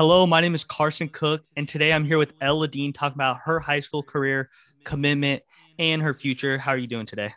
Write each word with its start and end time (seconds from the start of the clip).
Hello, 0.00 0.26
my 0.26 0.40
name 0.40 0.54
is 0.54 0.64
Carson 0.64 1.10
Cook, 1.10 1.42
and 1.58 1.68
today 1.68 1.92
I'm 1.92 2.06
here 2.06 2.16
with 2.16 2.32
Elle 2.40 2.60
Ladine 2.60 2.94
talking 2.94 3.18
about 3.18 3.40
her 3.44 3.60
high 3.60 3.80
school 3.80 4.02
career, 4.02 4.48
commitment, 4.82 5.42
and 5.78 6.00
her 6.00 6.14
future. 6.14 6.56
How 6.56 6.70
are 6.70 6.78
you 6.78 6.86
doing 6.86 7.04
today? 7.04 7.34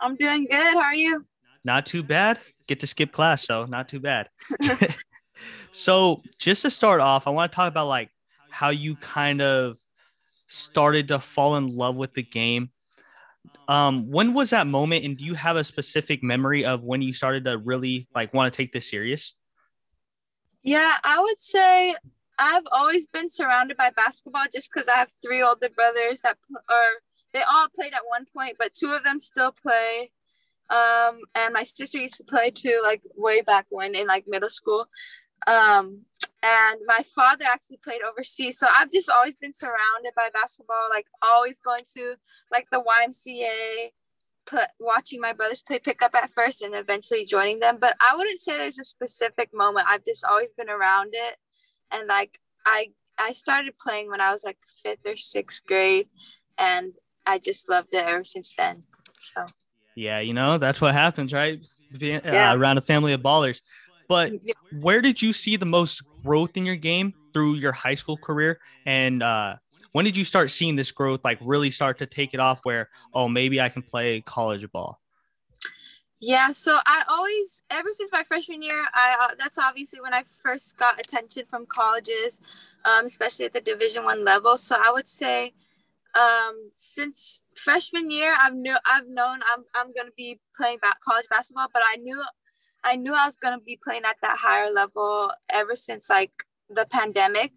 I'm 0.00 0.16
doing 0.16 0.44
good. 0.50 0.74
How 0.74 0.80
are 0.80 0.94
you? 0.96 1.24
Not 1.64 1.86
too 1.86 2.02
bad. 2.02 2.40
Get 2.66 2.80
to 2.80 2.88
skip 2.88 3.12
class, 3.12 3.44
so 3.44 3.66
not 3.66 3.86
too 3.86 4.00
bad. 4.00 4.28
so, 5.70 6.20
just 6.40 6.62
to 6.62 6.70
start 6.70 7.00
off, 7.00 7.28
I 7.28 7.30
want 7.30 7.52
to 7.52 7.54
talk 7.54 7.68
about 7.68 7.86
like 7.86 8.10
how 8.50 8.70
you 8.70 8.96
kind 8.96 9.40
of 9.40 9.76
started 10.48 11.06
to 11.06 11.20
fall 11.20 11.54
in 11.54 11.76
love 11.76 11.94
with 11.94 12.12
the 12.14 12.24
game. 12.24 12.70
Um, 13.68 14.10
when 14.10 14.34
was 14.34 14.50
that 14.50 14.66
moment, 14.66 15.04
and 15.04 15.16
do 15.16 15.24
you 15.24 15.34
have 15.34 15.54
a 15.54 15.62
specific 15.62 16.24
memory 16.24 16.64
of 16.64 16.82
when 16.82 17.02
you 17.02 17.12
started 17.12 17.44
to 17.44 17.56
really 17.56 18.08
like 18.16 18.34
want 18.34 18.52
to 18.52 18.56
take 18.56 18.72
this 18.72 18.90
serious? 18.90 19.36
Yeah, 20.64 20.94
I 21.04 21.20
would 21.20 21.38
say 21.38 21.94
I've 22.38 22.64
always 22.72 23.06
been 23.06 23.28
surrounded 23.28 23.76
by 23.76 23.90
basketball 23.90 24.46
just 24.52 24.70
because 24.72 24.88
I 24.88 24.96
have 24.96 25.12
three 25.22 25.42
older 25.42 25.68
brothers 25.68 26.20
that 26.22 26.38
are 26.68 26.92
they 27.34 27.42
all 27.42 27.68
played 27.74 27.92
at 27.92 28.00
one 28.08 28.26
point, 28.34 28.56
but 28.58 28.72
two 28.72 28.92
of 28.92 29.04
them 29.04 29.18
still 29.20 29.52
play. 29.52 30.10
Um, 30.70 31.20
and 31.34 31.52
my 31.52 31.64
sister 31.64 31.98
used 31.98 32.16
to 32.16 32.24
play 32.24 32.50
too, 32.50 32.80
like 32.82 33.02
way 33.16 33.42
back 33.42 33.66
when 33.68 33.94
in 33.94 34.06
like 34.06 34.24
middle 34.26 34.48
school. 34.48 34.86
Um, 35.46 36.02
and 36.42 36.80
my 36.86 37.02
father 37.14 37.44
actually 37.46 37.80
played 37.84 38.00
overseas, 38.02 38.58
so 38.58 38.66
I've 38.74 38.90
just 38.90 39.10
always 39.10 39.36
been 39.36 39.52
surrounded 39.52 40.14
by 40.16 40.28
basketball, 40.32 40.88
like 40.90 41.06
always 41.22 41.58
going 41.58 41.82
to 41.96 42.14
like 42.50 42.66
the 42.70 42.82
YMCA, 42.82 43.90
put 44.46 44.68
watching 44.78 45.20
my 45.20 45.32
brothers 45.32 45.62
play 45.62 45.78
pickup 45.78 46.14
at 46.14 46.30
first 46.30 46.62
and 46.62 46.74
eventually 46.74 47.24
joining 47.24 47.60
them. 47.60 47.78
But 47.80 47.96
I 48.00 48.16
wouldn't 48.16 48.38
say 48.38 48.56
there's 48.56 48.78
a 48.78 48.84
specific 48.84 49.50
moment. 49.52 49.86
I've 49.88 50.04
just 50.04 50.24
always 50.24 50.52
been 50.52 50.70
around 50.70 51.10
it, 51.12 51.36
and 51.92 52.08
like 52.08 52.38
I 52.66 52.90
I 53.18 53.32
started 53.32 53.78
playing 53.78 54.10
when 54.10 54.20
I 54.20 54.32
was 54.32 54.44
like 54.44 54.58
fifth 54.82 55.06
or 55.06 55.16
sixth 55.16 55.64
grade, 55.66 56.08
and 56.58 56.94
I 57.26 57.38
just 57.38 57.68
loved 57.68 57.92
it 57.92 58.04
ever 58.04 58.24
since 58.24 58.54
then. 58.56 58.82
So 59.18 59.46
yeah, 59.94 60.20
you 60.20 60.34
know 60.34 60.58
that's 60.58 60.80
what 60.80 60.94
happens, 60.94 61.32
right? 61.32 61.64
Being, 61.96 62.16
uh, 62.16 62.30
yeah. 62.32 62.54
around 62.54 62.78
a 62.78 62.82
family 62.82 63.12
of 63.12 63.20
ballers. 63.20 63.60
But 64.08 64.32
where 64.80 65.00
did 65.00 65.22
you 65.22 65.32
see 65.32 65.56
the 65.56 65.66
most 65.66 66.02
growth 66.22 66.56
in 66.56 66.66
your 66.66 66.76
game 66.76 67.14
through 67.32 67.54
your 67.54 67.72
high 67.72 67.94
school 67.94 68.16
career? 68.16 68.60
And 68.84 69.22
uh, 69.22 69.56
when 69.94 70.04
did 70.04 70.16
you 70.16 70.24
start 70.24 70.50
seeing 70.50 70.74
this 70.74 70.90
growth, 70.90 71.20
like 71.22 71.38
really 71.40 71.70
start 71.70 71.98
to 71.98 72.06
take 72.06 72.34
it 72.34 72.40
off? 72.40 72.64
Where 72.64 72.88
oh, 73.14 73.28
maybe 73.28 73.60
I 73.60 73.68
can 73.68 73.80
play 73.80 74.20
college 74.22 74.68
ball. 74.72 75.00
Yeah, 76.18 76.50
so 76.50 76.78
I 76.84 77.04
always, 77.08 77.62
ever 77.70 77.90
since 77.92 78.10
my 78.10 78.24
freshman 78.24 78.60
year, 78.60 78.84
I 78.92 79.16
uh, 79.20 79.34
that's 79.38 79.56
obviously 79.56 80.00
when 80.00 80.12
I 80.12 80.24
first 80.42 80.76
got 80.76 80.98
attention 80.98 81.44
from 81.48 81.64
colleges, 81.66 82.40
um, 82.84 83.04
especially 83.04 83.44
at 83.44 83.52
the 83.52 83.60
Division 83.60 84.02
One 84.02 84.24
level. 84.24 84.56
So 84.56 84.74
I 84.76 84.90
would 84.90 85.06
say 85.06 85.52
um, 86.18 86.70
since 86.74 87.42
freshman 87.56 88.10
year, 88.10 88.34
I've 88.40 88.56
knew 88.56 88.76
I've 88.84 89.06
known 89.06 89.38
I'm 89.54 89.62
I'm 89.76 89.92
gonna 89.96 90.10
be 90.16 90.40
playing 90.56 90.78
back 90.78 91.00
college 91.02 91.26
basketball, 91.30 91.68
but 91.72 91.82
I 91.86 91.98
knew 91.98 92.20
I 92.82 92.96
knew 92.96 93.14
I 93.14 93.26
was 93.26 93.36
gonna 93.36 93.60
be 93.60 93.78
playing 93.80 94.02
at 94.04 94.16
that 94.22 94.38
higher 94.38 94.72
level 94.72 95.30
ever 95.50 95.76
since 95.76 96.10
like 96.10 96.32
the 96.68 96.84
pandemic. 96.84 97.52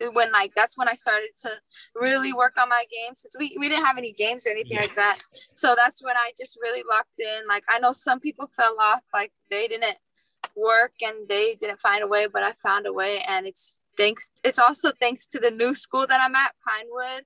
When 0.00 0.32
like 0.32 0.52
that's 0.56 0.76
when 0.76 0.88
I 0.88 0.94
started 0.94 1.30
to 1.42 1.50
really 1.94 2.32
work 2.32 2.54
on 2.60 2.68
my 2.68 2.84
game 2.90 3.14
since 3.14 3.36
we, 3.38 3.56
we 3.58 3.68
didn't 3.68 3.84
have 3.84 3.96
any 3.96 4.12
games 4.12 4.46
or 4.46 4.50
anything 4.50 4.72
yeah. 4.72 4.82
like 4.82 4.94
that. 4.96 5.18
So 5.54 5.74
that's 5.76 6.02
when 6.02 6.16
I 6.16 6.32
just 6.38 6.58
really 6.60 6.82
locked 6.90 7.20
in. 7.20 7.46
Like 7.48 7.64
I 7.68 7.78
know 7.78 7.92
some 7.92 8.20
people 8.20 8.48
fell 8.48 8.76
off, 8.80 9.02
like 9.12 9.32
they 9.50 9.68
didn't 9.68 9.96
work 10.56 10.92
and 11.02 11.28
they 11.28 11.56
didn't 11.60 11.80
find 11.80 12.02
a 12.02 12.06
way, 12.06 12.26
but 12.26 12.42
I 12.42 12.52
found 12.52 12.86
a 12.86 12.92
way 12.92 13.22
and 13.28 13.46
it's 13.46 13.82
thanks 13.96 14.30
it's 14.42 14.58
also 14.58 14.92
thanks 15.00 15.26
to 15.28 15.38
the 15.38 15.50
new 15.50 15.74
school 15.74 16.06
that 16.08 16.20
I'm 16.20 16.34
at, 16.34 16.54
Pinewood 16.66 17.24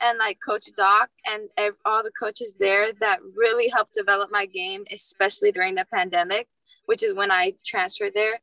and 0.00 0.18
like 0.18 0.38
Coach 0.44 0.66
Doc 0.76 1.10
and 1.26 1.48
all 1.84 2.02
the 2.02 2.12
coaches 2.18 2.56
there 2.58 2.92
that 3.00 3.20
really 3.36 3.68
helped 3.68 3.94
develop 3.94 4.30
my 4.30 4.46
game, 4.46 4.84
especially 4.92 5.52
during 5.52 5.74
the 5.74 5.86
pandemic, 5.92 6.48
which 6.90 7.04
is 7.04 7.14
when 7.14 7.30
I 7.30 7.54
transferred 7.64 8.14
there. 8.16 8.40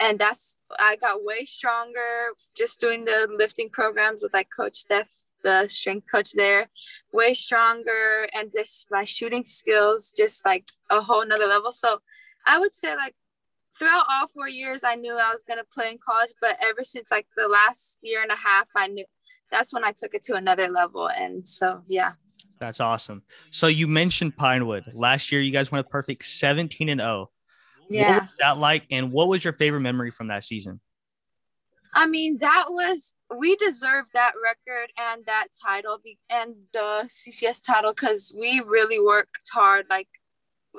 And 0.00 0.20
that's, 0.20 0.56
I 0.78 0.94
got 0.94 1.24
way 1.24 1.44
stronger 1.44 2.30
just 2.56 2.78
doing 2.78 3.04
the 3.04 3.28
lifting 3.36 3.68
programs 3.70 4.22
with 4.22 4.32
like 4.32 4.46
Coach 4.56 4.76
Steph, 4.76 5.12
the 5.42 5.66
strength 5.66 6.06
coach 6.08 6.32
there, 6.34 6.68
way 7.12 7.34
stronger. 7.34 8.28
And 8.36 8.52
just 8.52 8.86
my 8.92 9.02
shooting 9.02 9.44
skills, 9.44 10.14
just 10.16 10.46
like 10.46 10.68
a 10.90 11.00
whole 11.00 11.26
nother 11.26 11.48
level. 11.48 11.72
So 11.72 11.98
I 12.46 12.60
would 12.60 12.72
say 12.72 12.94
like 12.94 13.16
throughout 13.76 14.06
all 14.08 14.28
four 14.28 14.48
years, 14.48 14.84
I 14.84 14.94
knew 14.94 15.18
I 15.18 15.32
was 15.32 15.42
going 15.42 15.58
to 15.58 15.66
play 15.74 15.90
in 15.90 15.98
college, 15.98 16.30
but 16.40 16.56
ever 16.62 16.84
since 16.84 17.10
like 17.10 17.26
the 17.36 17.48
last 17.48 17.98
year 18.00 18.22
and 18.22 18.30
a 18.30 18.36
half, 18.36 18.68
I 18.76 18.86
knew 18.86 19.06
that's 19.50 19.74
when 19.74 19.82
I 19.82 19.90
took 19.90 20.14
it 20.14 20.22
to 20.26 20.36
another 20.36 20.68
level. 20.68 21.08
And 21.08 21.44
so, 21.44 21.82
yeah. 21.88 22.12
That's 22.60 22.78
awesome. 22.78 23.24
So 23.50 23.66
you 23.66 23.88
mentioned 23.88 24.36
Pinewood. 24.36 24.84
Last 24.94 25.32
year, 25.32 25.40
you 25.40 25.50
guys 25.50 25.72
went 25.72 25.84
a 25.84 25.88
perfect 25.88 26.26
17 26.26 26.88
and 26.90 27.00
0. 27.00 27.30
Yeah. 27.88 28.14
What 28.14 28.22
was 28.22 28.36
that 28.40 28.58
like? 28.58 28.84
And 28.90 29.12
what 29.12 29.28
was 29.28 29.44
your 29.44 29.52
favorite 29.52 29.80
memory 29.80 30.10
from 30.10 30.28
that 30.28 30.44
season? 30.44 30.80
I 31.94 32.06
mean, 32.06 32.38
that 32.38 32.66
was 32.68 33.14
we 33.36 33.56
deserved 33.56 34.10
that 34.14 34.32
record 34.42 34.92
and 34.98 35.24
that 35.26 35.48
title 35.64 35.98
and 36.30 36.54
the 36.72 37.08
CCS 37.08 37.64
title 37.64 37.92
because 37.92 38.32
we 38.38 38.60
really 38.60 39.00
worked 39.00 39.48
hard. 39.52 39.86
Like 39.88 40.08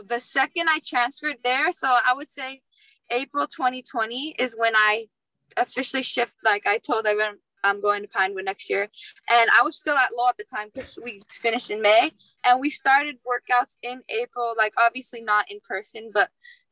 the 0.06 0.20
second 0.20 0.68
I 0.70 0.80
transferred 0.86 1.38
there, 1.44 1.72
so 1.72 1.88
I 1.88 2.14
would 2.14 2.28
say 2.28 2.62
April 3.12 3.48
2020 3.48 4.36
is 4.40 4.56
when 4.58 4.76
I 4.76 5.08
officially 5.58 6.04
shift. 6.04 6.32
Like 6.44 6.68
I 6.68 6.78
told 6.78 7.06
everyone, 7.06 7.38
I'm 7.64 7.82
going 7.82 8.02
to 8.02 8.08
Pinewood 8.08 8.46
next 8.46 8.70
year. 8.70 8.88
And 9.30 9.50
I 9.58 9.64
was 9.64 9.78
still 9.78 9.98
at 9.98 10.14
law 10.16 10.30
at 10.30 10.38
the 10.38 10.46
time 10.46 10.70
because 10.74 10.98
we 11.04 11.22
finished 11.32 11.72
in 11.72 11.82
May. 11.82 12.12
And 12.46 12.60
we 12.60 12.70
started 12.70 13.18
workouts 13.28 13.78
in 13.82 14.02
April, 14.10 14.54
like 14.58 14.74
obviously 14.78 15.22
not 15.22 15.52
in 15.52 15.60
person, 15.68 16.12
but 16.14 16.30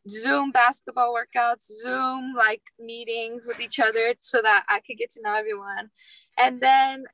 Zoom 0.10 0.52
basketball 0.52 1.14
workouts, 1.14 1.64
Zoom 1.82 2.34
like 2.36 2.62
meetings 2.80 3.46
with 3.48 3.60
each 3.60 3.80
other 3.80 4.14
so 4.20 4.42
that 4.42 4.66
I 4.70 4.80
could 4.80 4.98
get 4.98 5.12
to 5.12 5.22
know 5.22 5.36
everyone. 5.36 5.90
And 6.38 6.62
then 6.62 7.06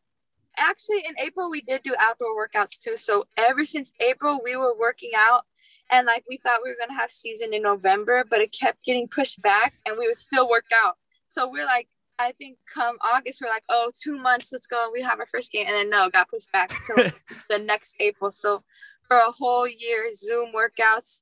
actually 0.57 1.03
in 1.07 1.15
April, 1.19 1.49
we 1.49 1.61
did 1.61 1.83
do 1.83 1.95
outdoor 1.99 2.35
workouts 2.35 2.79
too. 2.79 2.95
So 2.95 3.25
ever 3.37 3.65
since 3.65 3.93
April, 3.99 4.39
we 4.43 4.55
were 4.55 4.77
working 4.77 5.11
out. 5.15 5.43
And 5.91 6.07
like 6.07 6.23
we 6.29 6.37
thought 6.37 6.61
we 6.63 6.69
were 6.69 6.77
gonna 6.79 6.99
have 6.99 7.11
season 7.11 7.53
in 7.53 7.61
November, 7.61 8.23
but 8.29 8.41
it 8.41 8.55
kept 8.57 8.83
getting 8.83 9.07
pushed 9.07 9.41
back 9.41 9.73
and 9.85 9.97
we 9.97 10.07
would 10.07 10.17
still 10.17 10.49
work 10.49 10.65
out. 10.83 10.95
So 11.27 11.49
we're 11.49 11.65
like, 11.65 11.87
I 12.19 12.31
think 12.33 12.57
come 12.71 12.97
August 13.01 13.41
we're 13.41 13.49
like, 13.49 13.63
oh, 13.69 13.89
two 14.01 14.17
months, 14.17 14.51
let's 14.51 14.67
go. 14.67 14.89
We 14.93 15.01
have 15.01 15.19
our 15.19 15.25
first 15.27 15.51
game, 15.51 15.65
and 15.67 15.75
then 15.75 15.89
no, 15.89 16.09
got 16.09 16.29
pushed 16.29 16.51
back 16.51 16.69
to 16.69 17.13
the 17.49 17.59
next 17.59 17.95
April. 17.99 18.31
So 18.31 18.63
for 19.07 19.17
a 19.17 19.31
whole 19.31 19.67
year, 19.67 20.11
Zoom 20.13 20.51
workouts. 20.53 21.21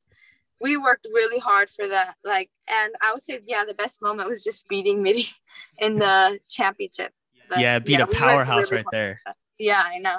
We 0.61 0.77
worked 0.77 1.07
really 1.13 1.39
hard 1.39 1.69
for 1.69 1.88
that. 1.88 2.16
Like, 2.23 2.49
and 2.69 2.94
I 3.01 3.13
would 3.13 3.22
say, 3.22 3.39
yeah, 3.47 3.63
the 3.66 3.73
best 3.73 4.01
moment 4.01 4.29
was 4.29 4.44
just 4.44 4.67
beating 4.67 5.01
Mitty 5.01 5.27
in 5.79 5.99
the 5.99 6.39
championship. 6.49 7.11
But, 7.49 7.59
yeah, 7.59 7.79
beat 7.79 7.99
yeah, 7.99 8.03
a 8.03 8.07
powerhouse 8.07 8.72
really 8.72 8.83
right 8.83 8.91
there. 8.91 9.22
Yeah, 9.57 9.83
I 9.85 9.99
know. 9.99 10.17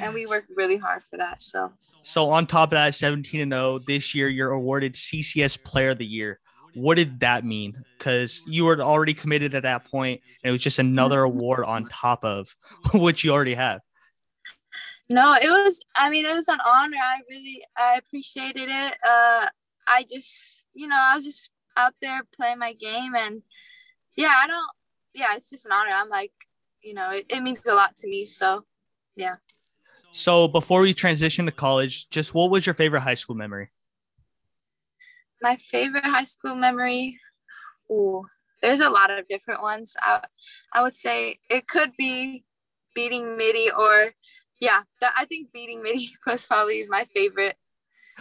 And 0.00 0.14
we 0.14 0.26
worked 0.26 0.50
really 0.54 0.76
hard 0.76 1.02
for 1.10 1.16
that. 1.16 1.40
So 1.40 1.72
so 2.02 2.30
on 2.30 2.46
top 2.46 2.68
of 2.68 2.76
that, 2.76 2.94
17 2.94 3.40
and 3.40 3.52
0 3.52 3.80
this 3.86 4.14
year, 4.14 4.28
you're 4.28 4.52
awarded 4.52 4.94
CCS 4.94 5.62
Player 5.62 5.90
of 5.90 5.98
the 5.98 6.06
Year 6.06 6.40
what 6.74 6.96
did 6.96 7.20
that 7.20 7.44
mean? 7.44 7.76
Because 7.98 8.42
you 8.46 8.64
were 8.64 8.80
already 8.80 9.14
committed 9.14 9.54
at 9.54 9.62
that 9.62 9.84
point, 9.84 10.20
and 10.42 10.50
it 10.50 10.52
was 10.52 10.62
just 10.62 10.78
another 10.78 11.22
award 11.22 11.64
on 11.64 11.86
top 11.86 12.24
of 12.24 12.54
what 12.92 13.24
you 13.24 13.32
already 13.32 13.54
have. 13.54 13.80
No, 15.08 15.34
it 15.34 15.48
was. 15.48 15.84
I 15.96 16.08
mean, 16.08 16.24
it 16.24 16.34
was 16.34 16.48
an 16.48 16.60
honor. 16.64 16.96
I 16.96 17.20
really, 17.28 17.64
I 17.76 17.98
appreciated 17.98 18.68
it. 18.68 18.94
Uh, 19.06 19.46
I 19.90 20.04
just, 20.10 20.62
you 20.74 20.86
know, 20.88 20.96
I 20.98 21.16
was 21.16 21.24
just 21.24 21.50
out 21.76 21.94
there 22.00 22.22
playing 22.34 22.58
my 22.58 22.72
game, 22.72 23.14
and 23.14 23.42
yeah, 24.16 24.34
I 24.36 24.46
don't. 24.46 24.70
Yeah, 25.14 25.34
it's 25.34 25.50
just 25.50 25.66
an 25.66 25.72
honor. 25.72 25.90
I'm 25.92 26.08
like, 26.08 26.32
you 26.82 26.94
know, 26.94 27.10
it, 27.10 27.26
it 27.28 27.42
means 27.42 27.60
a 27.68 27.74
lot 27.74 27.96
to 27.98 28.08
me. 28.08 28.26
So, 28.26 28.64
yeah. 29.16 29.36
So 30.12 30.48
before 30.48 30.82
we 30.82 30.94
transition 30.94 31.46
to 31.46 31.52
college, 31.52 32.08
just 32.10 32.32
what 32.32 32.50
was 32.50 32.64
your 32.64 32.74
favorite 32.74 33.00
high 33.00 33.14
school 33.14 33.34
memory? 33.34 33.70
my 35.42 35.56
favorite 35.56 36.04
high 36.04 36.24
school 36.24 36.54
memory. 36.54 37.18
Ooh, 37.90 38.24
there's 38.62 38.80
a 38.80 38.90
lot 38.90 39.10
of 39.10 39.26
different 39.28 39.62
ones. 39.62 39.96
I, 40.00 40.22
I 40.72 40.82
would 40.82 40.94
say 40.94 41.38
it 41.48 41.66
could 41.66 41.92
be 41.98 42.44
beating 42.94 43.36
Mitty 43.36 43.70
or 43.70 44.12
yeah, 44.60 44.82
I 45.02 45.24
think 45.24 45.52
beating 45.52 45.82
Mitty 45.82 46.10
was 46.26 46.44
probably 46.44 46.86
my 46.88 47.04
favorite. 47.04 47.56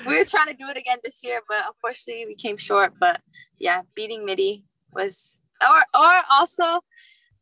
We 0.05 0.17
were 0.17 0.25
trying 0.25 0.47
to 0.47 0.53
do 0.53 0.69
it 0.69 0.77
again 0.77 0.97
this 1.03 1.23
year, 1.23 1.41
but 1.47 1.65
unfortunately 1.67 2.25
we 2.25 2.35
came 2.35 2.57
short. 2.57 2.93
But 2.99 3.21
yeah, 3.57 3.81
beating 3.95 4.25
Mitty 4.25 4.65
was 4.93 5.37
or 5.61 5.83
or 5.99 6.21
also 6.31 6.81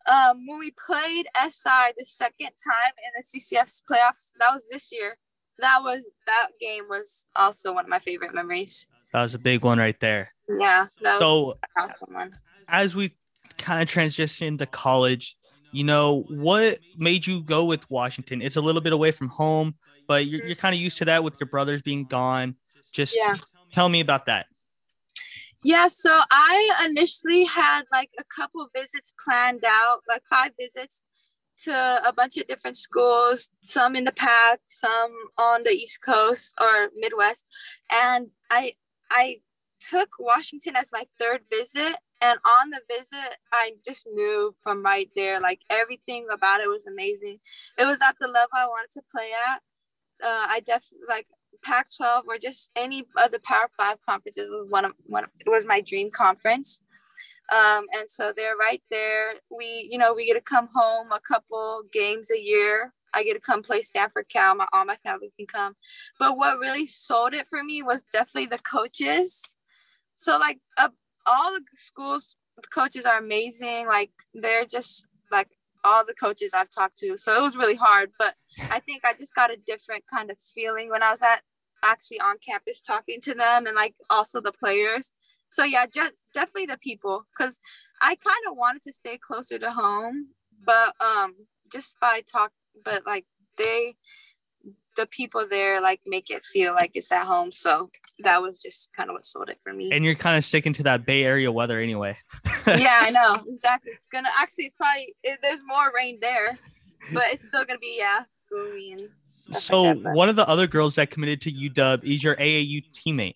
um, 0.07 0.45
when 0.47 0.59
we 0.59 0.71
played 0.71 1.27
SI 1.35 1.93
the 1.97 2.05
second 2.05 2.49
time 2.49 2.93
in 3.05 3.11
the 3.15 3.23
CCS 3.23 3.81
playoffs, 3.89 4.31
that 4.39 4.53
was 4.53 4.67
this 4.71 4.91
year. 4.91 5.17
That 5.59 5.79
was 5.81 6.09
that 6.25 6.49
game 6.59 6.83
was 6.89 7.25
also 7.35 7.73
one 7.73 7.85
of 7.85 7.89
my 7.89 7.99
favorite 7.99 8.33
memories. 8.33 8.87
That 9.13 9.23
was 9.23 9.35
a 9.35 9.39
big 9.39 9.63
one 9.63 9.79
right 9.79 9.99
there. 9.99 10.29
Yeah. 10.47 10.87
so 11.01 11.57
awesome 11.77 12.13
one. 12.13 12.37
As 12.67 12.95
we 12.95 13.15
kind 13.57 13.81
of 13.81 13.89
transitioned 13.89 14.59
to 14.59 14.65
college. 14.65 15.35
You 15.77 15.83
know, 15.83 16.25
what 16.29 16.79
made 16.97 17.27
you 17.27 17.39
go 17.43 17.63
with 17.63 17.87
Washington? 17.87 18.41
It's 18.41 18.55
a 18.55 18.61
little 18.61 18.81
bit 18.81 18.93
away 18.93 19.11
from 19.11 19.27
home, 19.27 19.75
but 20.07 20.25
you're, 20.25 20.43
you're 20.43 20.55
kind 20.55 20.73
of 20.73 20.81
used 20.81 20.97
to 20.97 21.05
that 21.05 21.23
with 21.23 21.35
your 21.39 21.45
brothers 21.45 21.83
being 21.83 22.05
gone. 22.05 22.55
Just 22.91 23.15
yeah. 23.15 23.35
tell 23.71 23.87
me 23.87 23.99
about 23.99 24.25
that. 24.25 24.47
Yeah, 25.63 25.87
so 25.87 26.19
I 26.31 26.87
initially 26.89 27.43
had 27.43 27.83
like 27.91 28.09
a 28.17 28.23
couple 28.23 28.67
visits 28.75 29.13
planned 29.23 29.63
out, 29.67 29.99
like 30.09 30.23
five 30.27 30.53
visits 30.59 31.05
to 31.65 32.01
a 32.03 32.11
bunch 32.11 32.37
of 32.37 32.47
different 32.47 32.75
schools, 32.75 33.51
some 33.61 33.95
in 33.95 34.03
the 34.03 34.11
Pac, 34.11 34.59
some 34.65 35.13
on 35.37 35.61
the 35.61 35.69
East 35.69 36.01
Coast 36.01 36.57
or 36.59 36.89
Midwest. 36.97 37.45
And 37.91 38.29
I 38.49 38.73
I 39.11 39.41
took 39.79 40.09
Washington 40.17 40.75
as 40.75 40.89
my 40.91 41.03
third 41.19 41.41
visit 41.51 41.97
and 42.21 42.39
on 42.45 42.69
the 42.69 42.81
visit 42.89 43.37
I 43.51 43.73
just 43.85 44.07
knew 44.11 44.53
from 44.61 44.83
right 44.83 45.09
there 45.15 45.39
like 45.39 45.61
everything 45.69 46.27
about 46.31 46.61
it 46.61 46.69
was 46.69 46.87
amazing. 46.87 47.39
It 47.77 47.85
was 47.85 48.01
at 48.01 48.15
the 48.19 48.27
level 48.27 48.49
I 48.55 48.67
wanted 48.67 48.91
to 48.91 49.01
play 49.11 49.29
at. 49.49 49.61
Uh, 50.23 50.47
I 50.49 50.61
definitely 50.61 51.05
like 51.07 51.27
Pac-12 51.63 52.23
or 52.27 52.37
just 52.37 52.71
any 52.75 53.03
of 53.17 53.31
the 53.31 53.39
Power 53.39 53.69
Five 53.75 54.01
conferences 54.01 54.49
was 54.49 54.67
one 54.69 54.85
of 54.85 54.93
one. 55.05 55.23
Of, 55.23 55.29
it 55.39 55.49
was 55.49 55.65
my 55.65 55.81
dream 55.81 56.11
conference, 56.11 56.81
um, 57.51 57.85
and 57.97 58.09
so 58.09 58.33
they're 58.35 58.55
right 58.55 58.81
there. 58.89 59.33
We, 59.49 59.87
you 59.89 59.97
know, 59.97 60.13
we 60.13 60.25
get 60.25 60.33
to 60.35 60.41
come 60.41 60.67
home 60.73 61.11
a 61.11 61.19
couple 61.19 61.83
games 61.91 62.31
a 62.31 62.39
year. 62.39 62.93
I 63.13 63.23
get 63.23 63.33
to 63.33 63.39
come 63.39 63.63
play 63.63 63.81
Stanford 63.81 64.27
Cal. 64.29 64.55
My 64.55 64.67
all 64.73 64.85
my 64.85 64.97
family 64.97 65.31
can 65.37 65.47
come, 65.47 65.75
but 66.19 66.37
what 66.37 66.59
really 66.59 66.85
sold 66.85 67.33
it 67.33 67.47
for 67.47 67.63
me 67.63 67.81
was 67.81 68.03
definitely 68.11 68.47
the 68.47 68.63
coaches. 68.63 69.55
So 70.15 70.37
like 70.37 70.59
uh, 70.77 70.89
all 71.27 71.53
the 71.53 71.61
schools 71.75 72.35
coaches 72.73 73.05
are 73.05 73.19
amazing. 73.19 73.87
Like 73.87 74.11
they're 74.33 74.65
just 74.65 75.05
like 75.31 75.49
all 75.83 76.05
the 76.05 76.13
coaches 76.13 76.53
I've 76.53 76.69
talked 76.69 76.97
to. 76.97 77.17
So 77.17 77.35
it 77.35 77.41
was 77.41 77.57
really 77.57 77.75
hard, 77.75 78.11
but 78.17 78.35
I 78.69 78.79
think 78.79 79.03
I 79.05 79.13
just 79.13 79.35
got 79.35 79.51
a 79.51 79.57
different 79.65 80.03
kind 80.11 80.31
of 80.31 80.37
feeling 80.55 80.89
when 80.89 81.03
I 81.03 81.11
was 81.11 81.21
at 81.21 81.41
actually 81.83 82.19
on 82.19 82.35
campus 82.45 82.81
talking 82.81 83.21
to 83.21 83.33
them 83.33 83.67
and 83.67 83.75
like 83.75 83.95
also 84.09 84.41
the 84.41 84.51
players. 84.51 85.11
So 85.49 85.63
yeah, 85.63 85.85
just 85.85 86.23
definitely 86.33 86.65
the 86.65 86.79
people 86.79 87.25
because 87.37 87.59
I 88.01 88.15
kind 88.15 88.43
of 88.49 88.57
wanted 88.57 88.81
to 88.83 88.93
stay 88.93 89.17
closer 89.17 89.59
to 89.59 89.71
home, 89.71 90.29
but 90.65 90.93
um 90.99 91.33
just 91.71 91.95
by 92.01 92.21
talk, 92.31 92.51
but 92.83 93.05
like 93.05 93.25
they 93.57 93.95
the 94.97 95.05
people 95.05 95.47
there 95.49 95.79
like 95.79 96.01
make 96.05 96.29
it 96.29 96.43
feel 96.43 96.73
like 96.73 96.91
it's 96.95 97.11
at 97.11 97.25
home. 97.25 97.51
So 97.53 97.89
that 98.19 98.41
was 98.41 98.59
just 98.59 98.91
kind 98.93 99.09
of 99.09 99.13
what 99.13 99.25
sold 99.25 99.49
it 99.49 99.59
for 99.63 99.71
me. 99.71 99.89
And 99.93 100.03
you're 100.03 100.15
kind 100.15 100.37
of 100.37 100.43
sticking 100.43 100.73
to 100.73 100.83
that 100.83 101.05
Bay 101.05 101.23
Area 101.23 101.49
weather 101.49 101.79
anyway. 101.79 102.17
yeah, 102.67 102.99
I 103.01 103.11
know 103.11 103.35
exactly. 103.47 103.93
It's 103.93 104.07
gonna 104.07 104.29
actually 104.37 104.65
it's 104.65 104.75
probably 104.75 105.15
it, 105.23 105.39
there's 105.41 105.61
more 105.65 105.93
rain 105.95 106.17
there, 106.21 106.57
but 107.13 107.23
it's 107.27 107.45
still 107.45 107.63
gonna 107.63 107.79
be 107.79 107.95
yeah 107.97 108.23
gloomy 108.51 108.91
and. 108.91 109.03
So 109.39 109.83
like 109.83 110.03
that, 110.03 110.13
one 110.13 110.27
of 110.27 110.35
the 110.35 110.45
other 110.49 110.67
girls 110.67 110.95
that 110.95 111.09
committed 111.09 111.39
to 111.41 111.51
UW 111.51 112.03
is 112.03 112.21
your 112.21 112.35
AAU 112.35 112.83
teammate. 112.91 113.35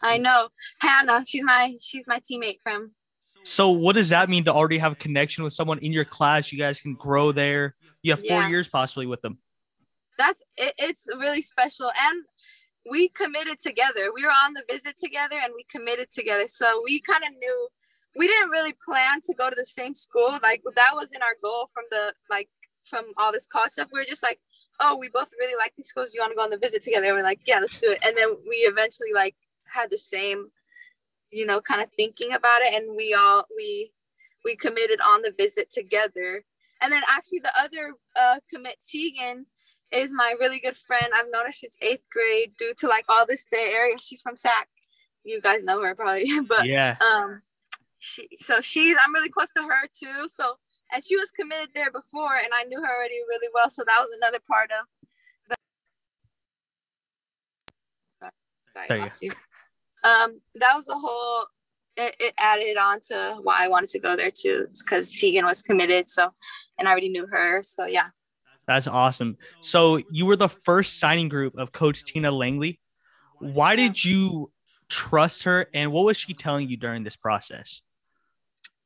I 0.00 0.16
know 0.16 0.48
Hannah. 0.78 1.24
She's 1.26 1.42
my 1.42 1.76
she's 1.82 2.06
my 2.06 2.20
teammate 2.20 2.58
from. 2.62 2.92
So 3.42 3.70
what 3.70 3.96
does 3.96 4.08
that 4.08 4.30
mean 4.30 4.44
to 4.44 4.52
already 4.52 4.78
have 4.78 4.92
a 4.92 4.96
connection 4.96 5.44
with 5.44 5.52
someone 5.52 5.78
in 5.80 5.92
your 5.92 6.06
class? 6.06 6.52
You 6.52 6.58
guys 6.58 6.80
can 6.80 6.94
grow 6.94 7.32
there. 7.32 7.74
You 8.02 8.12
have 8.12 8.20
four 8.20 8.40
yeah. 8.40 8.48
years 8.48 8.66
possibly 8.66 9.04
with 9.04 9.20
them 9.20 9.38
that's 10.18 10.42
it, 10.56 10.74
it's 10.78 11.06
really 11.18 11.42
special. 11.42 11.90
And 11.98 12.24
we 12.88 13.08
committed 13.08 13.58
together. 13.58 14.10
We 14.14 14.24
were 14.24 14.30
on 14.30 14.52
the 14.54 14.62
visit 14.70 14.96
together 14.96 15.36
and 15.42 15.52
we 15.54 15.64
committed 15.64 16.10
together. 16.10 16.46
So 16.46 16.82
we 16.84 17.00
kind 17.00 17.24
of 17.24 17.30
knew 17.38 17.68
we 18.16 18.26
didn't 18.26 18.50
really 18.50 18.74
plan 18.84 19.20
to 19.22 19.34
go 19.34 19.50
to 19.50 19.56
the 19.56 19.64
same 19.64 19.94
school. 19.94 20.38
Like 20.42 20.62
that 20.74 20.92
wasn't 20.94 21.22
our 21.22 21.36
goal 21.42 21.68
from 21.72 21.84
the 21.90 22.14
like 22.30 22.48
from 22.84 23.04
all 23.16 23.32
this 23.32 23.46
college 23.46 23.72
stuff. 23.72 23.88
We 23.92 24.00
were 24.00 24.06
just 24.06 24.22
like 24.22 24.40
oh 24.80 24.96
we 24.96 25.08
both 25.08 25.30
really 25.40 25.56
like 25.56 25.72
these 25.76 25.88
schools. 25.88 26.14
You 26.14 26.20
want 26.20 26.32
to 26.32 26.36
go 26.36 26.44
on 26.44 26.50
the 26.50 26.58
visit 26.58 26.82
together? 26.82 27.06
And 27.06 27.16
we're 27.16 27.22
like 27.22 27.40
yeah 27.46 27.58
let's 27.58 27.78
do 27.78 27.90
it. 27.92 27.98
And 28.04 28.16
then 28.16 28.36
we 28.48 28.56
eventually 28.58 29.12
like 29.14 29.34
had 29.64 29.90
the 29.90 29.98
same 29.98 30.46
you 31.30 31.44
know 31.44 31.60
kind 31.60 31.82
of 31.82 31.90
thinking 31.92 32.32
about 32.32 32.62
it. 32.62 32.74
And 32.74 32.96
we 32.96 33.14
all 33.14 33.44
we 33.56 33.90
we 34.44 34.54
committed 34.54 35.00
on 35.00 35.22
the 35.22 35.34
visit 35.36 35.70
together. 35.70 36.44
And 36.80 36.92
then 36.92 37.02
actually 37.10 37.40
the 37.40 37.52
other 37.60 37.94
uh 38.14 38.38
commit 38.52 38.76
tegan 38.88 39.46
is 39.92 40.12
my 40.12 40.34
really 40.40 40.58
good 40.58 40.76
friend. 40.76 41.06
I've 41.14 41.30
known 41.30 41.46
her 41.46 41.52
since 41.52 41.76
eighth 41.80 42.04
grade 42.12 42.52
due 42.58 42.74
to 42.78 42.88
like 42.88 43.04
all 43.08 43.26
this 43.26 43.46
Bay 43.50 43.72
Area. 43.74 43.98
She's 43.98 44.20
from 44.20 44.36
Sac. 44.36 44.68
You 45.24 45.40
guys 45.40 45.64
know 45.64 45.82
her 45.82 45.94
probably, 45.94 46.40
but 46.48 46.66
yeah. 46.66 46.96
Um, 47.00 47.40
she 47.98 48.28
so 48.36 48.60
she's 48.60 48.96
I'm 49.04 49.12
really 49.14 49.30
close 49.30 49.50
to 49.56 49.62
her 49.62 49.88
too. 49.92 50.28
So 50.28 50.56
and 50.92 51.04
she 51.04 51.16
was 51.16 51.30
committed 51.30 51.70
there 51.74 51.90
before, 51.90 52.36
and 52.36 52.48
I 52.54 52.64
knew 52.64 52.80
her 52.80 52.96
already 52.96 53.16
really 53.28 53.48
well. 53.52 53.68
So 53.68 53.82
that 53.84 53.98
was 53.98 54.08
another 54.16 54.38
part 54.48 54.70
of 54.70 54.86
the. 58.20 58.30
Sorry, 58.72 58.86
there 58.88 59.10
you. 59.20 59.30
Um, 60.04 60.40
that 60.56 60.74
was 60.74 60.88
a 60.88 60.94
whole. 60.94 61.46
It, 61.96 62.14
it 62.20 62.34
added 62.38 62.76
on 62.76 63.00
to 63.08 63.38
why 63.42 63.64
I 63.64 63.68
wanted 63.68 63.88
to 63.90 63.98
go 63.98 64.16
there 64.16 64.30
too, 64.30 64.68
because 64.84 65.10
Tegan 65.10 65.46
was 65.46 65.62
committed. 65.62 66.10
So, 66.10 66.30
and 66.78 66.86
I 66.86 66.90
already 66.90 67.08
knew 67.08 67.26
her. 67.26 67.62
So 67.62 67.86
yeah, 67.86 68.08
that's 68.66 68.86
awesome. 68.86 69.36
So 69.60 70.00
you 70.10 70.26
were 70.26 70.36
the 70.36 70.48
first 70.48 70.98
signing 70.98 71.28
group 71.28 71.56
of 71.56 71.72
Coach 71.72 72.04
Tina 72.04 72.30
Langley. 72.30 72.80
Why 73.38 73.76
did 73.76 74.04
you 74.04 74.50
trust 74.88 75.44
her, 75.44 75.68
and 75.74 75.92
what 75.92 76.04
was 76.04 76.16
she 76.16 76.32
telling 76.32 76.68
you 76.68 76.76
during 76.76 77.04
this 77.04 77.16
process? 77.16 77.82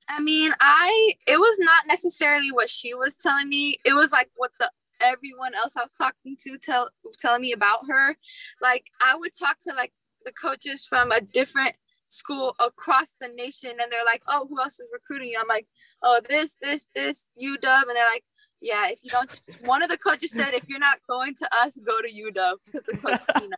I 0.08 0.20
mean, 0.20 0.52
I 0.60 1.14
it 1.26 1.38
was 1.38 1.58
not 1.60 1.86
necessarily 1.86 2.50
what 2.50 2.68
she 2.68 2.94
was 2.94 3.16
telling 3.16 3.48
me. 3.48 3.76
It 3.84 3.94
was 3.94 4.12
like 4.12 4.28
what 4.36 4.50
the 4.58 4.70
everyone 5.00 5.54
else 5.54 5.76
I 5.76 5.82
was 5.82 5.94
talking 5.94 6.36
to 6.44 6.58
tell 6.58 6.90
telling 7.18 7.42
me 7.42 7.52
about 7.52 7.86
her. 7.88 8.16
Like 8.60 8.86
I 9.00 9.16
would 9.16 9.32
talk 9.38 9.58
to 9.62 9.72
like 9.72 9.92
the 10.24 10.32
coaches 10.32 10.84
from 10.84 11.12
a 11.12 11.20
different 11.20 11.74
school 12.08 12.56
across 12.58 13.16
the 13.20 13.28
nation, 13.28 13.70
and 13.70 13.90
they're 13.90 14.04
like, 14.04 14.22
"Oh, 14.26 14.46
who 14.48 14.60
else 14.60 14.80
is 14.80 14.88
recruiting 14.92 15.28
you?" 15.28 15.38
I'm 15.40 15.48
like, 15.48 15.66
"Oh, 16.02 16.20
this, 16.28 16.56
this, 16.60 16.88
this, 16.94 17.28
UW," 17.40 17.54
and 17.62 17.62
they're 17.62 18.10
like, 18.10 18.24
yeah, 18.60 18.88
if 18.88 19.00
you 19.02 19.10
don't, 19.10 19.30
one 19.64 19.82
of 19.82 19.88
the 19.88 19.98
coaches 19.98 20.32
said, 20.32 20.54
if 20.54 20.68
you're 20.68 20.78
not 20.78 20.98
going 21.08 21.34
to 21.36 21.48
us, 21.56 21.78
go 21.78 22.00
to 22.00 22.08
UW 22.08 22.56
because 22.66 22.88
of 22.88 23.02
Coach 23.02 23.22
Tina. 23.36 23.56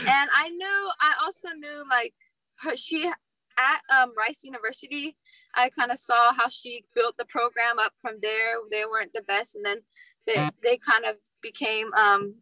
And 0.00 0.30
I 0.34 0.48
knew, 0.48 0.90
I 1.00 1.14
also 1.22 1.48
knew 1.58 1.84
like 1.88 2.14
her, 2.60 2.76
she 2.76 3.10
at 3.58 3.80
um, 3.96 4.12
Rice 4.16 4.42
University, 4.42 5.16
I 5.54 5.70
kind 5.70 5.90
of 5.90 5.98
saw 5.98 6.32
how 6.32 6.48
she 6.48 6.84
built 6.94 7.16
the 7.16 7.24
program 7.26 7.78
up 7.78 7.92
from 8.00 8.14
there. 8.20 8.56
They 8.70 8.84
weren't 8.84 9.12
the 9.12 9.22
best, 9.22 9.54
and 9.54 9.64
then 9.64 9.78
they, 10.26 10.48
they 10.62 10.78
kind 10.78 11.04
of 11.04 11.16
became 11.42 11.92
um, 11.94 12.34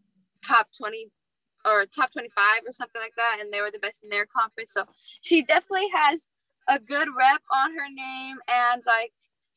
top 0.47 0.69
20 0.77 1.09
or 1.65 1.87
top 1.87 2.11
25 2.13 2.63
or 2.67 2.73
something 2.73 3.01
like 3.01 3.15
that, 3.17 3.39
and 3.41 3.53
they 3.53 3.61
were 3.61 3.71
the 3.71 3.79
best 3.79 4.03
in 4.03 4.11
their 4.11 4.27
conference. 4.27 4.73
So 4.73 4.85
she 5.21 5.43
definitely 5.43 5.89
has 5.95 6.29
a 6.69 6.79
good 6.79 7.09
rep 7.17 7.43
on 7.55 7.75
her 7.75 7.89
name, 7.93 8.37
and 8.49 8.83
like 8.87 9.13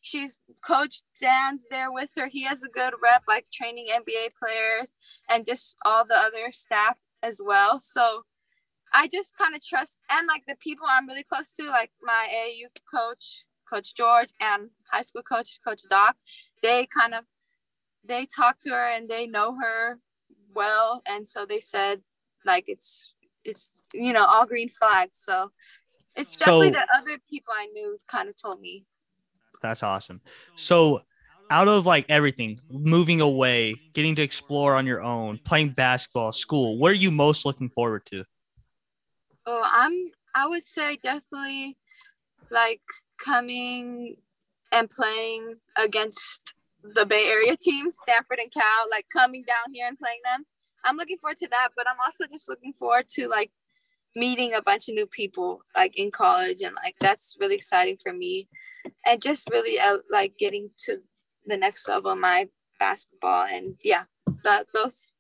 she's 0.06 0.38
coach 0.64 1.02
Dan's 1.20 1.68
there 1.72 1.92
with 1.92 2.12
her. 2.16 2.28
He 2.28 2.44
has 2.44 2.64
a 2.64 2.70
good 2.70 2.94
rep, 3.02 3.24
like 3.28 3.48
training 3.52 3.88
NBA 3.92 4.30
players 4.40 4.94
and 5.30 5.46
just 5.46 5.78
all 5.84 6.06
the 6.06 6.16
other 6.16 6.52
staff 6.52 6.98
as 7.24 7.42
well. 7.44 7.80
So 7.80 8.22
I 8.94 9.08
just 9.08 9.36
kind 9.36 9.56
of 9.56 9.66
trust 9.66 10.00
and 10.12 10.28
like 10.28 10.44
the 10.48 10.56
people 10.58 10.86
I'm 10.90 11.08
really 11.08 11.24
close 11.24 11.54
to, 11.54 11.70
like 11.70 11.92
my 12.02 12.28
AU 12.32 12.68
coach, 12.94 13.46
Coach 13.68 13.96
George, 13.96 14.30
and 14.40 14.70
high 14.92 15.02
school 15.02 15.24
coach, 15.24 15.60
Coach 15.68 15.82
Doc. 15.90 16.16
They 16.62 16.88
kind 16.88 17.16
of 17.16 17.24
they 18.08 18.28
talk 18.28 18.60
to 18.60 18.70
her 18.70 18.88
and 18.96 19.10
they 19.10 19.26
know 19.26 19.56
her 19.60 20.00
well, 20.54 21.02
and 21.08 21.28
so 21.28 21.46
they 21.48 21.60
said 21.60 22.02
like 22.46 22.66
it's 22.68 23.12
it's 23.44 23.72
you 23.92 24.14
know 24.14 24.24
all 24.24 24.46
green 24.46 24.70
flags. 24.70 25.18
So 25.18 25.52
it's 26.16 26.36
definitely 26.36 26.74
so, 26.74 26.74
the 26.74 26.88
other 26.96 27.20
people 27.28 27.54
I 27.58 27.66
knew 27.74 27.98
kind 28.08 28.30
of 28.30 28.36
told 28.40 28.62
me 28.62 28.86
that's 29.62 29.84
awesome. 29.84 30.22
So, 30.56 31.02
out 31.50 31.68
of 31.68 31.86
like 31.86 32.06
everything, 32.10 32.60
moving 32.70 33.22
away, 33.22 33.76
getting 33.94 34.16
to 34.16 34.22
explore 34.22 34.76
on 34.76 34.86
your 34.86 35.02
own, 35.02 35.40
playing 35.46 35.72
basketball, 35.72 36.32
school, 36.32 36.78
what 36.78 36.92
are 36.92 36.96
you 36.96 37.12
most 37.12 37.46
looking 37.46 37.70
forward 37.70 38.06
to? 38.08 38.24
Oh, 39.46 39.62
I'm 39.64 40.12
I 40.34 40.48
would 40.48 40.64
say 40.64 40.98
definitely 41.02 41.78
like 42.52 42.82
coming 43.18 44.18
and 44.72 44.90
playing 44.90 45.56
against 45.78 46.54
the 46.84 47.06
Bay 47.06 47.28
Area 47.28 47.56
teams, 47.62 47.98
Stanford 48.02 48.40
and 48.40 48.52
Cal, 48.52 48.86
like 48.92 49.06
coming 49.12 49.44
down 49.48 49.74
here 49.74 49.88
and 49.88 49.98
playing 49.98 50.20
them. 50.26 50.46
I'm 50.84 50.98
looking 50.98 51.18
forward 51.18 51.38
to 51.38 51.48
that, 51.50 51.70
but 51.76 51.90
I'm 51.90 51.98
also 52.06 52.26
just 52.28 52.50
looking 52.50 52.74
forward 52.74 53.08
to 53.16 53.28
like 53.28 53.52
meeting 54.16 54.54
a 54.54 54.62
bunch 54.62 54.88
of 54.90 54.96
new 54.96 55.06
people 55.06 55.62
like 55.76 55.98
in 55.98 56.12
college 56.12 56.62
and 56.62 56.76
like 56.84 56.96
that's 57.00 57.36
really 57.40 57.56
exciting 57.56 57.98
for 58.02 58.14
me. 58.14 58.48
And 59.06 59.22
just 59.22 59.50
really 59.50 59.80
uh, 59.80 59.98
like 60.12 60.38
getting 60.38 60.70
to 60.86 61.00
the 61.46 61.58
next 61.58 61.88
level 61.88 62.12
of 62.12 62.20
my 62.20 62.48
basketball 62.80 63.46
and 63.46 63.76
yeah 63.84 64.04
that 64.44 64.68
those 64.74 65.16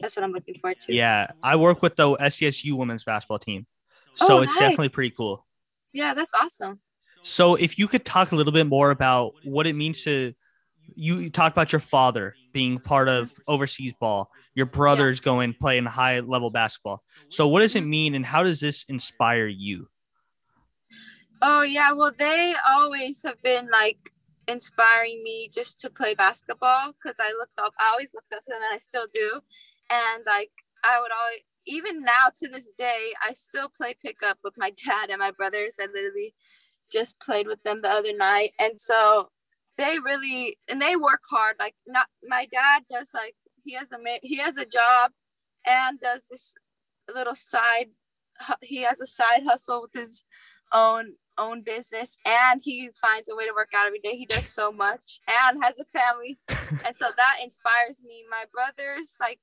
that's 0.00 0.16
what 0.16 0.24
i'm 0.24 0.32
looking 0.32 0.54
forward 0.60 0.78
to. 0.80 0.94
Yeah 0.94 1.30
i 1.42 1.54
work 1.54 1.82
with 1.82 1.96
the 1.96 2.16
scsu 2.16 2.72
women's 2.72 3.04
basketball 3.04 3.38
team 3.38 3.66
so 4.14 4.38
oh, 4.38 4.42
it's 4.42 4.54
definitely 4.58 4.88
pretty 4.88 5.14
cool. 5.16 5.46
Yeah 5.92 6.14
that's 6.14 6.32
awesome. 6.34 6.80
So 7.22 7.54
if 7.54 7.78
you 7.78 7.88
could 7.88 8.04
talk 8.04 8.32
a 8.32 8.36
little 8.36 8.52
bit 8.52 8.66
more 8.66 8.90
about 8.90 9.34
what 9.44 9.66
it 9.66 9.74
means 9.74 10.02
to 10.04 10.34
you, 10.94 11.18
you 11.18 11.30
talked 11.30 11.54
about 11.54 11.72
your 11.72 11.80
father 11.80 12.34
being 12.52 12.78
part 12.78 13.08
of 13.08 13.32
overseas 13.46 13.92
ball, 14.00 14.30
your 14.54 14.66
brothers 14.66 15.20
going 15.20 15.54
playing 15.54 15.84
high 15.84 16.20
level 16.20 16.50
basketball. 16.50 17.02
So 17.28 17.48
what 17.48 17.60
does 17.60 17.76
it 17.76 17.82
mean 17.82 18.14
and 18.14 18.24
how 18.24 18.42
does 18.42 18.60
this 18.60 18.84
inspire 18.88 19.46
you? 19.46 19.88
Oh 21.40 21.62
yeah, 21.62 21.92
well 21.92 22.12
they 22.16 22.54
always 22.66 23.22
have 23.22 23.40
been 23.42 23.68
like 23.70 23.98
inspiring 24.48 25.22
me 25.22 25.50
just 25.52 25.78
to 25.80 25.90
play 25.90 26.14
basketball 26.14 26.92
because 26.92 27.16
I 27.20 27.32
looked 27.38 27.58
up 27.58 27.72
I 27.78 27.90
always 27.92 28.14
looked 28.14 28.32
up 28.32 28.44
to 28.44 28.52
them 28.52 28.62
and 28.62 28.74
I 28.74 28.78
still 28.78 29.06
do. 29.14 29.40
And 29.90 30.24
like 30.26 30.50
I 30.84 31.00
would 31.00 31.10
always 31.12 31.42
even 31.68 32.02
now 32.02 32.32
to 32.34 32.48
this 32.48 32.70
day, 32.78 33.12
I 33.22 33.34
still 33.34 33.68
play 33.68 33.94
pickup 34.02 34.38
with 34.42 34.54
my 34.56 34.70
dad 34.86 35.10
and 35.10 35.18
my 35.20 35.30
brothers. 35.30 35.76
I 35.80 35.86
literally 35.86 36.34
just 36.90 37.20
played 37.20 37.46
with 37.46 37.62
them 37.62 37.82
the 37.82 37.90
other 37.90 38.16
night. 38.16 38.52
And 38.58 38.80
so 38.80 39.28
they 39.78 39.98
really 40.04 40.58
and 40.68 40.82
they 40.82 40.96
work 40.96 41.22
hard. 41.30 41.56
Like 41.58 41.74
not 41.86 42.06
my 42.26 42.46
dad 42.52 42.82
does 42.90 43.12
like 43.14 43.34
he 43.64 43.74
has 43.74 43.92
a 43.92 43.98
he 44.22 44.36
has 44.38 44.56
a 44.56 44.66
job 44.66 45.12
and 45.66 45.98
does 46.00 46.26
this 46.30 46.54
little 47.14 47.34
side 47.34 47.86
he 48.62 48.82
has 48.82 49.00
a 49.00 49.06
side 49.06 49.42
hustle 49.46 49.82
with 49.82 49.92
his 49.94 50.24
own 50.72 51.14
own 51.38 51.62
business 51.62 52.18
and 52.26 52.60
he 52.64 52.90
finds 53.00 53.28
a 53.28 53.36
way 53.36 53.46
to 53.46 53.54
work 53.54 53.70
out 53.74 53.86
every 53.86 54.00
day. 54.00 54.16
He 54.16 54.26
does 54.26 54.46
so 54.46 54.72
much 54.72 55.20
and 55.28 55.62
has 55.62 55.78
a 55.78 55.84
family. 55.84 56.38
and 56.84 56.94
so 56.96 57.06
that 57.16 57.38
inspires 57.42 58.02
me. 58.04 58.24
My 58.28 58.44
brothers, 58.52 59.16
like 59.20 59.38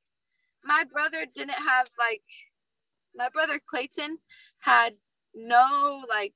my 0.64 0.84
brother 0.84 1.26
didn't 1.34 1.52
have 1.52 1.88
like 1.98 2.24
my 3.16 3.30
brother 3.30 3.60
Clayton 3.66 4.18
had 4.60 4.96
no 5.34 6.04
like 6.10 6.34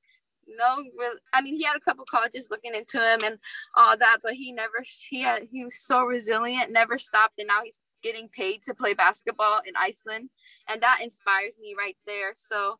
no 0.58 0.78
real 0.98 1.14
I 1.34 1.42
mean 1.42 1.56
he 1.56 1.64
had 1.64 1.76
a 1.76 1.82
couple 1.82 2.06
colleges 2.10 2.50
looking 2.50 2.76
into 2.76 2.98
him 2.98 3.20
and 3.24 3.38
all 3.76 3.98
that, 3.98 4.20
but 4.24 4.34
he 4.34 4.52
never 4.52 4.84
he 5.10 5.22
had 5.22 5.44
he 5.44 5.64
was 5.64 5.80
so 5.80 6.04
resilient, 6.04 6.72
never 6.72 6.98
stopped, 6.98 7.36
and 7.38 7.48
now 7.48 7.62
he's 7.64 7.80
getting 8.02 8.30
paid 8.30 8.64
to 8.64 8.74
play 8.74 8.94
basketball 8.94 9.60
in 9.66 9.74
Iceland. 9.76 10.30
And 10.70 10.82
that 10.82 11.00
inspires 11.04 11.58
me 11.60 11.76
right 11.78 11.98
there. 12.06 12.32
So 12.36 12.78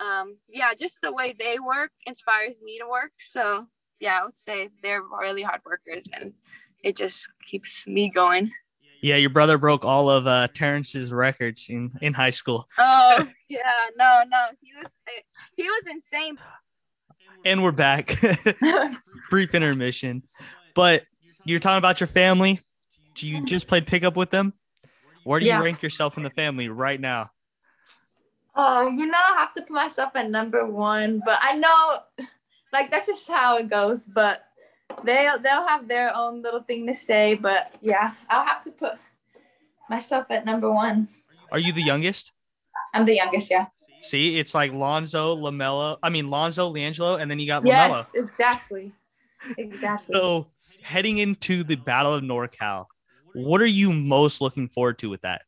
um 0.00 0.36
yeah 0.48 0.72
just 0.78 0.98
the 1.02 1.12
way 1.12 1.34
they 1.38 1.58
work 1.58 1.90
inspires 2.06 2.60
me 2.62 2.78
to 2.78 2.88
work 2.88 3.12
so 3.18 3.66
yeah 4.00 4.18
i 4.20 4.24
would 4.24 4.36
say 4.36 4.68
they're 4.82 5.02
really 5.20 5.42
hard 5.42 5.60
workers 5.64 6.08
and 6.12 6.32
it 6.82 6.96
just 6.96 7.30
keeps 7.46 7.86
me 7.86 8.10
going 8.10 8.50
yeah 9.02 9.16
your 9.16 9.30
brother 9.30 9.56
broke 9.56 9.84
all 9.84 10.10
of 10.10 10.26
uh 10.26 10.48
terrence's 10.54 11.12
records 11.12 11.66
in 11.68 11.92
in 12.00 12.12
high 12.12 12.30
school 12.30 12.66
oh 12.78 13.26
yeah 13.48 13.60
no 13.96 14.22
no 14.28 14.46
he 14.60 14.72
was 14.82 14.96
he 15.56 15.64
was 15.64 15.86
insane 15.90 16.36
and 17.44 17.62
we're 17.62 17.72
back 17.72 18.16
brief 19.30 19.54
intermission 19.54 20.22
but 20.74 21.04
you're 21.44 21.60
talking 21.60 21.78
about 21.78 22.00
your 22.00 22.06
family 22.06 22.60
you 23.18 23.44
just 23.44 23.66
played 23.66 23.86
pickup 23.86 24.16
with 24.16 24.30
them 24.30 24.52
where 25.24 25.40
do 25.40 25.46
you 25.46 25.52
yeah. 25.52 25.62
rank 25.62 25.82
yourself 25.82 26.16
in 26.16 26.22
the 26.22 26.30
family 26.30 26.68
right 26.68 27.00
now 27.00 27.30
Oh, 28.56 28.88
you 28.88 29.06
know, 29.06 29.18
I 29.18 29.38
have 29.38 29.54
to 29.54 29.62
put 29.62 29.70
myself 29.70 30.14
at 30.14 30.30
number 30.30 30.64
one, 30.64 31.20
but 31.24 31.38
I 31.42 31.56
know, 31.56 32.26
like 32.72 32.90
that's 32.90 33.06
just 33.06 33.26
how 33.26 33.56
it 33.58 33.68
goes. 33.68 34.06
But 34.06 34.44
they 35.02 35.28
they'll 35.42 35.66
have 35.66 35.88
their 35.88 36.14
own 36.14 36.42
little 36.42 36.62
thing 36.62 36.86
to 36.86 36.94
say. 36.94 37.34
But 37.34 37.74
yeah, 37.82 38.12
I'll 38.30 38.46
have 38.46 38.62
to 38.64 38.70
put 38.70 38.94
myself 39.90 40.26
at 40.30 40.44
number 40.44 40.70
one. 40.70 41.08
Are 41.50 41.58
you 41.58 41.72
the 41.72 41.82
youngest? 41.82 42.32
I'm 42.92 43.06
the 43.06 43.16
youngest. 43.16 43.50
Yeah. 43.50 43.66
See, 44.04 44.38
it's 44.38 44.54
like 44.54 44.72
Lonzo, 44.72 45.34
Lamelo. 45.36 45.98
I 46.02 46.10
mean, 46.10 46.28
Lonzo, 46.28 46.72
LiAngelo, 46.72 47.20
and 47.20 47.30
then 47.30 47.38
you 47.38 47.46
got 47.46 47.62
Lamelo. 47.62 48.04
Yes, 48.04 48.14
exactly. 48.14 48.92
Exactly. 49.56 50.14
so, 50.20 50.48
heading 50.82 51.18
into 51.18 51.64
the 51.64 51.76
Battle 51.76 52.12
of 52.12 52.22
NorCal, 52.22 52.86
what 53.32 53.62
are 53.62 53.66
you 53.66 53.92
most 53.92 54.42
looking 54.42 54.68
forward 54.68 54.98
to 54.98 55.08
with 55.08 55.22
that? 55.22 55.42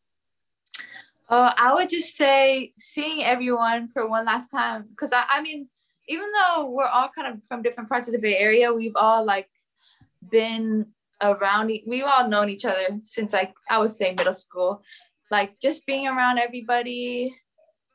Uh, 1.28 1.52
I 1.56 1.74
would 1.74 1.90
just 1.90 2.16
say 2.16 2.72
seeing 2.78 3.24
everyone 3.24 3.88
for 3.88 4.08
one 4.08 4.24
last 4.24 4.48
time 4.48 4.86
because 4.88 5.12
I, 5.12 5.24
I 5.28 5.42
mean, 5.42 5.68
even 6.08 6.26
though 6.32 6.70
we're 6.70 6.86
all 6.86 7.10
kind 7.14 7.34
of 7.34 7.40
from 7.48 7.62
different 7.62 7.88
parts 7.88 8.08
of 8.08 8.12
the 8.12 8.20
Bay 8.20 8.38
Area, 8.38 8.72
we've 8.72 8.96
all 8.96 9.24
like 9.24 9.48
been 10.30 10.86
around. 11.20 11.72
We've 11.86 12.04
all 12.04 12.28
known 12.28 12.48
each 12.48 12.64
other 12.64 13.00
since 13.04 13.32
like 13.32 13.52
I 13.68 13.78
would 13.78 13.90
say 13.90 14.14
middle 14.16 14.34
school. 14.34 14.82
Like 15.30 15.58
just 15.60 15.84
being 15.84 16.06
around 16.06 16.38
everybody 16.38 17.34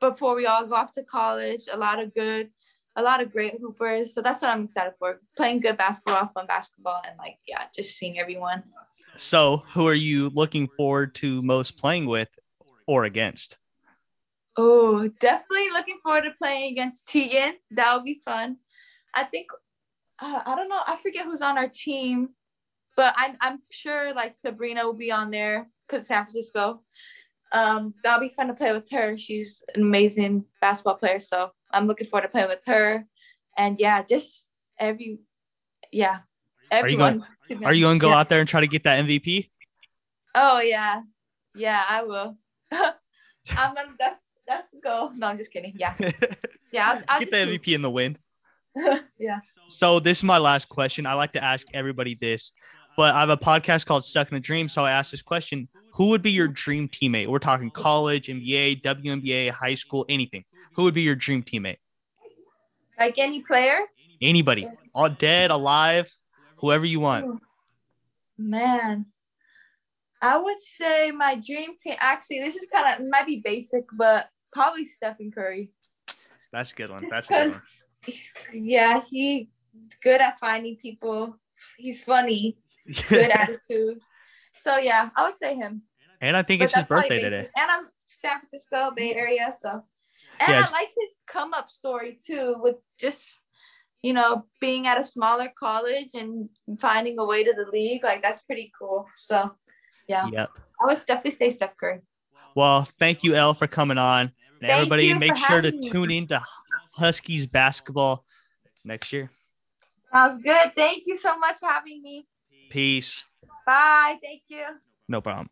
before 0.02 0.36
we 0.36 0.46
all 0.46 0.66
go 0.66 0.76
off 0.76 0.92
to 0.94 1.04
college. 1.04 1.62
A 1.72 1.78
lot 1.78 2.00
of 2.00 2.14
good, 2.14 2.50
a 2.98 3.02
lot 3.02 3.22
of 3.22 3.32
great 3.32 3.58
hoopers. 3.62 4.14
So 4.14 4.22
that's 4.22 4.42
what 4.42 4.52
I'm 4.52 4.66
excited 4.66 4.94
for. 5.00 5.22
Playing 5.38 5.62
good 5.62 5.78
basketball, 5.78 6.30
fun 6.34 6.48
basketball, 6.48 7.02
and 7.08 7.18
like 7.18 7.38
yeah, 7.48 7.64
just 7.74 7.98
seeing 7.98 8.20
everyone. 8.20 8.64
So, 9.16 9.64
who 9.74 9.88
are 9.88 9.94
you 9.94 10.30
looking 10.30 10.68
forward 10.68 11.16
to 11.16 11.42
most 11.42 11.78
playing 11.78 12.06
with 12.08 12.30
or 12.88 13.06
against? 13.06 13.58
Oh, 14.58 15.08
definitely 15.20 15.70
looking 15.72 16.00
forward 16.04 16.24
to 16.24 16.32
playing 16.38 16.72
against 16.72 17.10
Tegan. 17.10 17.56
That 17.72 17.94
will 17.94 18.04
be 18.04 18.22
fun. 18.24 18.58
I 19.16 19.24
think, 19.24 19.48
uh, 20.20 20.42
I 20.46 20.56
don't 20.56 20.70
know, 20.70 20.82
I 20.86 20.98
forget 21.02 21.26
who's 21.26 21.42
on 21.42 21.58
our 21.58 21.70
team, 21.70 22.30
but 22.96 23.14
I'm, 23.18 23.38
I'm 23.42 23.60
sure 23.70 24.14
like 24.14 24.36
Sabrina 24.36 24.86
will 24.86 24.94
be 24.94 25.12
on 25.12 25.32
there 25.32 25.70
because 25.88 26.08
San 26.08 26.24
Francisco. 26.24 26.82
Um, 27.52 27.94
that'll 28.04 28.22
be 28.22 28.34
fun 28.34 28.48
to 28.48 28.54
play 28.54 28.72
with 28.72 28.90
her. 28.92 29.18
She's 29.18 29.62
an 29.76 29.82
amazing 29.82 30.46
basketball 30.62 30.96
player. 30.96 31.20
So 31.20 31.52
I'm 31.72 31.88
looking 31.88 32.08
forward 32.08 32.24
to 32.24 32.30
playing 32.30 32.50
with 32.50 32.62
her. 32.66 33.06
And 33.58 33.80
yeah, 33.80 34.04
just 34.04 34.48
every, 34.80 35.20
yeah, 35.92 36.20
everyone. 36.70 37.22
Are 37.22 37.26
you 37.50 37.56
going, 37.56 37.66
are 37.66 37.74
you 37.74 37.86
going 37.86 38.00
to 38.00 38.02
go 38.02 38.10
yeah. 38.10 38.20
out 38.20 38.30
there 38.30 38.40
and 38.40 38.48
try 38.48 38.62
to 38.62 38.68
get 38.68 38.84
that 38.84 39.04
MVP? 39.04 39.50
Oh, 40.34 40.60
yeah. 40.62 41.02
Yeah, 41.56 41.84
I 41.88 42.04
will. 42.04 42.38
I'm 42.72 43.76
gonna 43.76 43.90
that's 44.00 44.22
that's 44.48 44.70
the 44.72 44.80
goal. 44.80 45.12
No, 45.16 45.28
I'm 45.28 45.38
just 45.38 45.52
kidding. 45.52 45.74
Yeah, 45.78 45.94
yeah. 46.72 46.92
I'll, 46.92 47.04
I'll 47.08 47.20
Get 47.20 47.32
the 47.32 47.38
MVP 47.38 47.76
in 47.76 47.82
the 47.82 47.90
win. 47.90 48.18
yeah. 49.20 49.40
So 49.68 50.00
this 50.00 50.20
is 50.20 50.24
my 50.24 50.38
last 50.38 50.70
question. 50.70 51.06
I 51.06 51.14
like 51.14 51.34
to 51.34 51.44
ask 51.44 51.68
everybody 51.74 52.16
this, 52.16 52.54
but 52.98 53.16
I 53.16 53.20
have 53.20 53.30
a 53.30 53.38
podcast 53.38 53.86
called 53.86 54.06
Stuck 54.06 54.32
in 54.32 54.38
a 54.38 54.40
Dream. 54.40 54.70
So 54.70 54.86
I 54.86 54.92
asked 54.92 55.12
this 55.12 55.22
question: 55.22 55.68
Who 55.94 56.10
would 56.10 56.22
be 56.22 56.32
your 56.32 56.48
dream 56.48 56.90
teammate? 56.90 57.28
We're 57.28 57.40
talking 57.40 57.72
college, 57.72 58.28
NBA, 58.28 58.82
WNBA, 58.82 59.52
high 59.52 59.76
school, 59.76 60.06
anything. 60.10 60.44
Who 60.76 60.84
would 60.84 60.94
be 60.94 61.02
your 61.02 61.16
dream 61.16 61.44
teammate? 61.44 61.78
Like 63.00 63.18
any 63.18 63.42
player? 63.42 63.80
Anybody, 64.22 64.68
all 64.94 65.10
dead, 65.10 65.50
alive, 65.52 66.12
whoever 66.58 66.86
you 66.86 67.00
want. 67.00 67.42
Man, 68.38 69.08
I 70.22 70.38
would 70.38 70.60
say 70.60 71.12
my 71.12 71.36
dream 71.36 71.72
team. 71.78 71.96
Actually, 72.00 72.42
this 72.42 72.56
is 72.56 72.70
kind 72.72 73.02
of 73.02 73.10
might 73.10 73.26
be 73.26 73.42
basic, 73.44 73.86
but 73.94 74.30
probably 74.54 74.86
Stephen 74.86 75.32
Curry. 75.32 75.72
That's 76.52 76.72
a 76.72 76.76
good 76.76 76.92
one. 76.92 77.08
That's 77.10 77.30
a 77.30 77.34
good 77.34 77.52
one. 77.52 77.62
Yeah, 78.54 79.02
he 79.10 79.50
good 80.04 80.22
at 80.22 80.40
finding 80.40 80.78
people. 80.78 81.40
He's 81.78 82.04
funny. 82.04 82.58
Good 83.10 83.32
attitude. 83.32 84.00
So 84.58 84.78
yeah, 84.78 85.10
I 85.16 85.28
would 85.28 85.38
say 85.38 85.56
him. 85.56 85.84
And 86.22 86.38
I 86.38 86.44
think 86.44 86.60
but 86.60 86.66
it's 86.66 86.76
his 86.76 86.86
birthday 86.86 87.22
today. 87.22 87.50
And 87.58 87.72
I'm 87.72 87.86
San 88.06 88.40
Francisco 88.40 88.92
Bay 88.96 89.16
Area, 89.16 89.54
so 89.58 89.70
and 90.40 90.50
yes. 90.50 90.72
I 90.72 90.82
like 90.82 90.90
his 90.90 91.16
come 91.28 91.54
up 91.54 91.70
story 91.70 92.18
too, 92.24 92.56
with 92.60 92.76
just 93.00 93.40
you 94.02 94.14
know 94.14 94.46
being 94.60 94.88
at 94.88 95.00
a 95.00 95.04
smaller 95.04 95.52
college 95.58 96.10
and 96.14 96.50
finding 96.80 97.18
a 97.20 97.26
way 97.26 97.44
to 97.44 97.54
the 97.54 97.70
league. 97.72 98.04
Like 98.04 98.22
that's 98.22 98.42
pretty 98.42 98.72
cool. 98.78 99.08
So 99.16 99.52
yeah. 100.08 100.28
Yep. 100.32 100.50
I 100.82 100.86
would 100.86 100.98
definitely 101.08 101.32
say 101.32 101.50
Steph 101.50 101.78
Curry. 101.78 102.02
Well, 102.56 102.88
thank 103.00 103.24
you, 103.24 103.36
Elle, 103.36 103.54
for 103.54 103.68
coming 103.68 103.98
on. 103.98 104.32
And 104.62 104.70
everybody, 104.70 105.14
make 105.14 105.36
sure 105.36 105.62
to 105.62 105.72
me. 105.72 105.90
tune 105.90 106.12
in 106.12 106.28
to 106.28 106.44
Huskies 106.92 107.48
basketball 107.48 108.26
next 108.84 109.14
year. 109.14 109.32
Sounds 110.12 110.44
good. 110.44 110.74
Thank 110.76 111.04
you 111.06 111.16
so 111.16 111.38
much 111.38 111.58
for 111.58 111.70
having 111.70 112.02
me. 112.02 112.28
Peace. 112.72 113.26
Bye. 113.68 114.18
Thank 114.24 114.44
you. 114.48 114.64
No 115.10 115.20
problem. 115.22 115.50